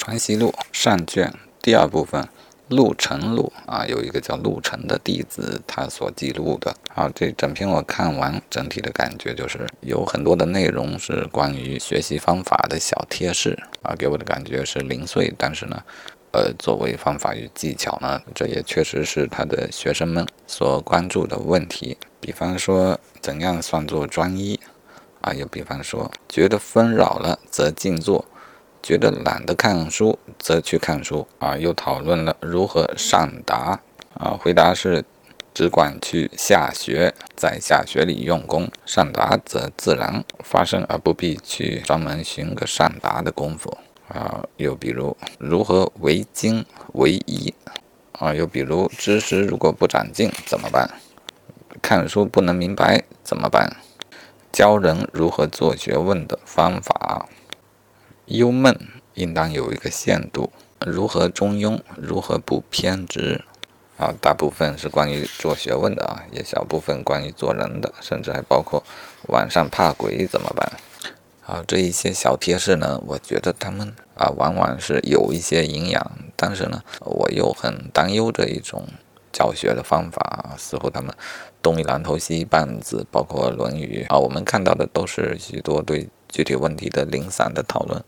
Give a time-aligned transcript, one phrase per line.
[0.00, 1.30] 传习录上卷
[1.60, 2.26] 第二部分，
[2.68, 6.74] 陆程录啊，有一个叫陆程的弟子，他所记录的。
[6.94, 15.82] 啊，这整篇我看完，整体的感觉就是有很多的内容是关于学习方法的小贴士啊，给我的感觉是零碎，但是呢，
[16.32, 21.98] 呃，作为方法与技巧呢，这也确实是他的学生们所关注的问题。
[22.18, 24.58] 比方说，怎样算作专一
[25.20, 25.34] 啊？
[25.34, 28.24] 又比方说，觉得纷扰了则静坐。
[28.82, 31.56] 觉得懒得看书，则去看书啊。
[31.56, 33.80] 又讨论了如何上达
[34.14, 34.38] 啊。
[34.40, 35.04] 回答是，
[35.52, 43.76] 只管去下学，在下学里用功，上达则自然发生，而不必去专门寻个上达的功夫
[44.08, 44.44] 啊。
[44.56, 47.54] 又比如，如何为精为宜
[48.12, 48.32] 啊？
[48.32, 50.88] 又比如，知识如果不长进怎么办？
[51.82, 53.76] 看书不能明白怎么办？
[54.52, 57.28] 教人如何做学问的方法。
[58.30, 58.78] 忧闷
[59.14, 60.52] 应当有一个限度，
[60.86, 63.42] 如何中庸，如何不偏执
[63.96, 64.14] 啊？
[64.20, 68.84] 大部分是关于做学问的啊，也小部分关于做人的，甚至还包括
[69.26, 70.72] 晚上怕鬼怎么办？
[71.44, 78.86] 啊，这一些小贴士呢，我觉得他们啊，往往是有一些营养，但是呢，我又很担忧这一种
[79.32, 81.12] 教学的方法，似乎他们
[81.60, 86.08] 东一榔头西一棒子，包括《论语》啊，我们看到的都是许多对。
[86.30, 88.02] 具体问题的零散的讨论，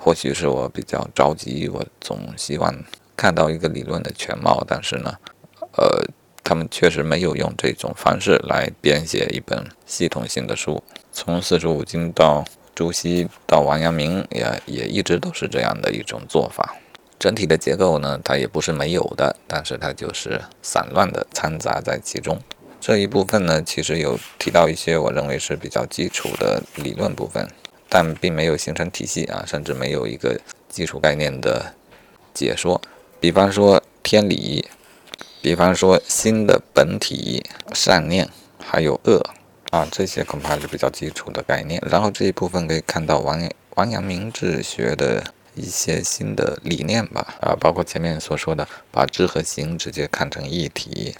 [0.00, 1.68] 或许是我比较着急。
[1.68, 2.74] 我总希望
[3.16, 5.14] 看到一个理论的全貌，但是呢，
[5.76, 6.02] 呃，
[6.42, 10.82] 他们确实没有用这种方式来编写一本系统性的书。
[11.12, 16.76] 从四书五经到朱熹到王阳明，也也一直都是这样的一种做法。
[17.18, 22.40] 整体的结构呢，它也不是没有的，但是它就是散乱的掺杂在其中。
[22.80, 27.48] 这一部分呢，其实有提到一些我认为是比较基础的理论部分，
[27.88, 31.74] 但并没有形成体系啊，甚至没有一个基础概念的
[32.32, 32.80] 解说。
[33.20, 34.64] 比方说天理，
[35.42, 39.22] 比方说心的本体、善念还有恶
[39.70, 41.82] 啊，这些恐怕是比较基础的概念。
[41.84, 51.14] 然后这一部分可以看到王王阳明治学的一些新的理念吧，啊，包括前面所说的把知和行直接看成一体。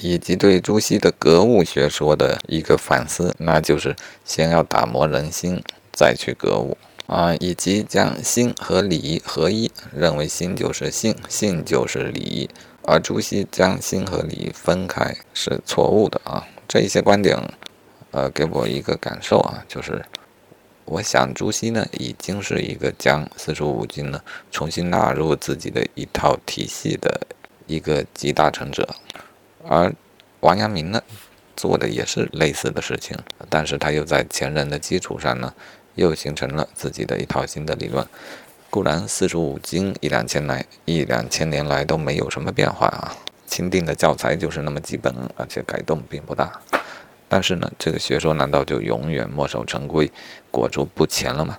[0.00, 5.60] 以及对朱熹的格物学说的一个反思，那就是先要打磨人心，
[5.92, 12.48] 再去格物啊，以及将心和理合一，认为心就是性，性就是理，
[12.84, 16.46] 而朱熹将心和理分开是错误的啊。
[16.68, 17.36] 这一些观点，
[18.12, 20.00] 呃，给我一个感受啊，就是
[20.84, 24.20] 我想朱熹呢，已经是一个将四书五经呢
[24.50, 27.20] 重新纳入自己的一套体系的
[27.66, 28.88] 一个集大成者。
[29.66, 29.94] 而
[30.40, 31.00] 王阳明呢，
[31.56, 33.16] 做的也是类似的事情，
[33.48, 35.54] 但是他又在前人的基础上呢，
[35.94, 38.06] 又形成了自己的一套新的理论。
[38.68, 43.16] 固然四书五经一两千来一两千年来都没有什么变化啊，
[43.46, 46.60] 钦定的教材就是那么基本，而且改动并不大。
[47.32, 50.12] 但是呢，这个学说难道就永远墨守成规、
[50.50, 51.58] 裹足不前了吗？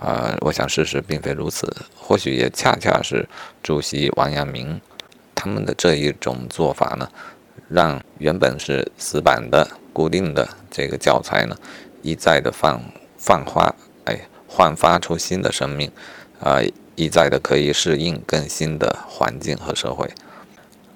[0.00, 3.28] 啊，我想事实并非如此，或许也恰恰是
[3.62, 4.80] 朱熹、王阳明。
[5.32, 7.08] 他们的这一种做法呢，
[7.68, 11.56] 让原本是死板的、固定的这个教材呢，
[12.02, 12.82] 一再的放
[13.16, 13.72] 放花，
[14.06, 14.18] 哎，
[14.48, 15.88] 焕发出新的生命，
[16.40, 16.58] 啊，
[16.96, 20.10] 一再的可以适应更新的环境和社会。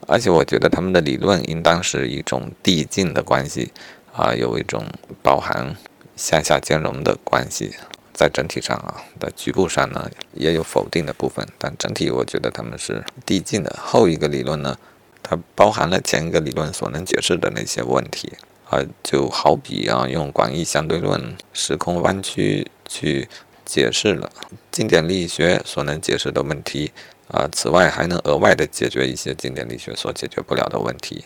[0.07, 3.73] 而且我觉得他们的理论应当是一种递进的关系，
[4.13, 4.85] 啊，有一种
[5.23, 5.77] 包含
[6.17, 7.75] 向下兼容的关系。
[8.13, 13.77] 在整体上啊的局部上呢，也有否定的部分，但整体我觉得他们是递进的。
[13.77, 14.79] 后一个理论呢，
[15.21, 18.33] 它包含了前一个理论所能解释的那些问题
[18.71, 23.29] 啊，就好比啊，用广义相对论时空弯曲去
[23.65, 24.31] 解释了
[24.71, 26.93] 经典力学所能解释的问题
[27.29, 31.25] 啊，此外还能额外的解决一些经典力学所解决不了的问题。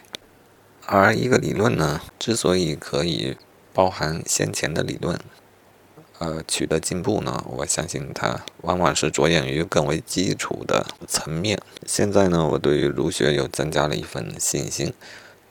[0.87, 3.37] 而一个理论呢，之所以可以
[3.75, 5.19] 包含先前的理论。
[6.21, 11.61] 呃，取得进步呢，我相信它往往是着眼于更为基础的层面。
[11.87, 14.93] 现在呢，我对于儒学又增加了一份信心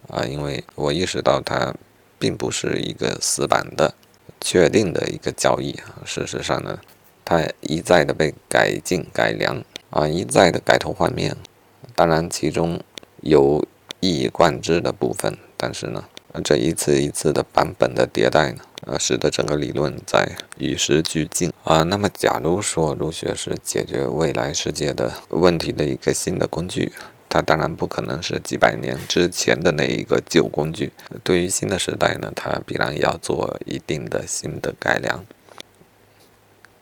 [0.09, 1.73] 啊，因为我意识到它
[2.19, 3.93] 并不是一个死板的、
[4.41, 5.79] 确定的一个教义。
[6.03, 6.81] 事实上呢，
[7.23, 11.36] 它一再的被改进改良啊，一再的改头换面。
[11.95, 12.80] 当然，其中
[13.22, 13.66] 有
[14.00, 16.06] 一以贯之的部分，但是呢。
[16.44, 21.81] 这一次一次的版本的迭代呢，呃，使得整个理论在与时俱进啊。
[21.81, 26.92] 那么，假如说儒学是解决未来世界的问题的一个新的工具，
[27.28, 30.92] 它当然不可能是几百年之前的那一个旧工具。
[31.24, 35.25] 对于新的时代呢，它必然要做一定的新的改良。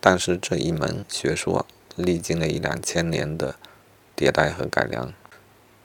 [0.01, 3.55] 但是这一门学说历经了一两千年的
[4.15, 5.13] 迭代和改良，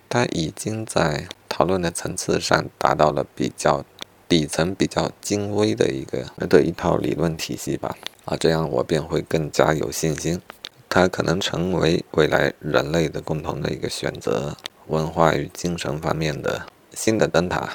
[0.08, 3.84] 它已经在讨论的层次上达到了比较
[4.28, 7.96] 底层、比较精微的一个的一套理论体系吧。
[8.24, 10.40] 啊，这样我便会更加有信心，
[10.88, 17.70] 它可能成为未来人类的共同的一个选择，文化与精神方面的新的灯塔。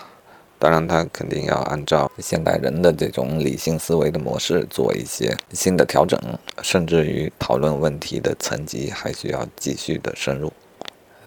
[0.66, 6.20] 当然，他肯定要按照现代人的这种理性思维的模式做一些新的调整，
[6.64, 10.52] 甚至于讨论问题的层级还需要继续的深入。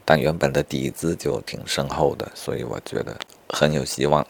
[0.05, 3.17] 但原本的底子就挺深厚的，所以我觉得
[3.51, 4.27] 很有希望。